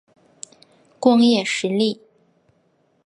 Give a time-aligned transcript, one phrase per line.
[0.99, 1.99] 光叶石栎